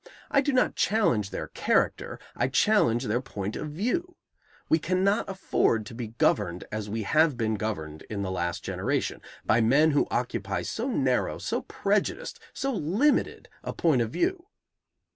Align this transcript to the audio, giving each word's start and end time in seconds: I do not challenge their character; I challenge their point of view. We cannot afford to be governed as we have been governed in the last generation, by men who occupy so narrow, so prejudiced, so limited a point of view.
I 0.31 0.41
do 0.41 0.51
not 0.51 0.75
challenge 0.75 1.29
their 1.29 1.49
character; 1.49 2.17
I 2.35 2.47
challenge 2.47 3.03
their 3.05 3.21
point 3.21 3.55
of 3.55 3.69
view. 3.69 4.15
We 4.67 4.79
cannot 4.79 5.29
afford 5.29 5.85
to 5.85 5.93
be 5.93 6.07
governed 6.17 6.63
as 6.71 6.89
we 6.89 7.03
have 7.03 7.37
been 7.37 7.53
governed 7.53 8.01
in 8.09 8.23
the 8.23 8.31
last 8.31 8.63
generation, 8.63 9.21
by 9.45 9.61
men 9.61 9.91
who 9.91 10.07
occupy 10.09 10.63
so 10.63 10.89
narrow, 10.89 11.37
so 11.37 11.61
prejudiced, 11.61 12.39
so 12.51 12.71
limited 12.73 13.47
a 13.63 13.73
point 13.73 14.01
of 14.01 14.09
view. 14.09 14.47